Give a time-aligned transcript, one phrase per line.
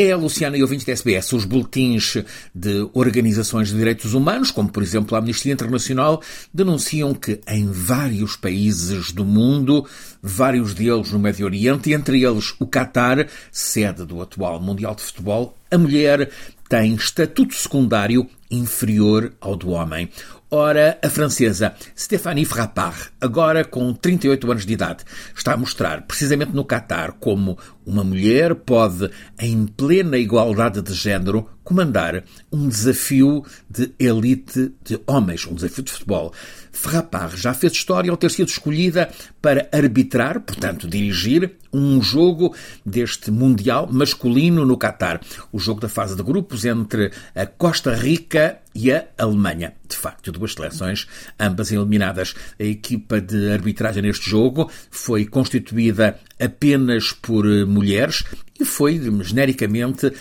[0.00, 2.18] É, Luciana e ouvintes da SBS, os boletins
[2.54, 6.22] de organizações de direitos humanos, como por exemplo a Amnistia Internacional,
[6.54, 9.84] denunciam que em vários países do mundo,
[10.22, 15.58] vários deles no Médio Oriente, entre eles o Qatar, sede do atual Mundial de Futebol,
[15.68, 16.30] a mulher
[16.68, 20.08] tem estatuto secundário inferior ao do homem.
[20.50, 25.04] Ora, a francesa Stéphanie Frappard, agora com 38 anos de idade,
[25.36, 31.50] está a mostrar, precisamente no Catar, como uma mulher pode, em plena igualdade de género,
[31.68, 36.32] comandar um desafio de elite de homens, um desafio de futebol.
[36.72, 39.10] Frappard já fez história ao ter sido escolhida
[39.42, 42.54] para arbitrar, portanto dirigir, um jogo
[42.86, 45.20] deste Mundial masculino no Catar.
[45.52, 49.74] O jogo da fase de grupos entre a Costa Rica e a Alemanha.
[49.86, 51.06] De facto, duas seleções,
[51.38, 52.34] ambas eliminadas.
[52.58, 58.24] A equipa de arbitragem neste jogo foi constituída apenas por mulheres
[58.60, 60.12] e foi genericamente uh,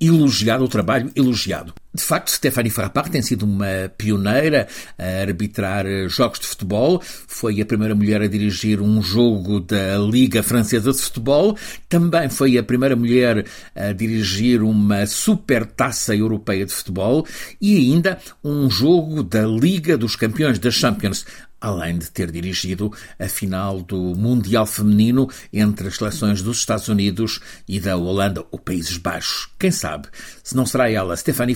[0.00, 1.74] elogiado, o trabalho elogiado.
[1.94, 4.66] De facto, Stephanie Frappard tem sido uma pioneira
[4.98, 7.02] a arbitrar jogos de futebol.
[7.04, 11.54] Foi a primeira mulher a dirigir um jogo da Liga Francesa de Futebol.
[11.90, 13.44] Também foi a primeira mulher
[13.76, 17.26] a dirigir uma super taça europeia de futebol
[17.60, 21.26] e ainda um jogo da Liga dos Campeões da Champions
[21.62, 27.40] além de ter dirigido a final do Mundial Feminino entre as seleções dos Estados Unidos
[27.68, 29.48] e da Holanda ou Países Baixos.
[29.58, 30.08] Quem sabe
[30.42, 31.54] se não será ela, Stéphanie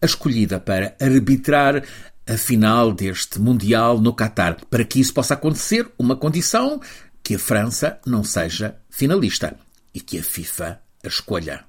[0.00, 1.82] A escolhida para arbitrar
[2.26, 4.56] a final deste Mundial no Qatar.
[4.70, 6.80] Para que isso possa acontecer, uma condição
[7.22, 9.56] que a França não seja finalista
[9.94, 11.64] e que a FIFA a escolha.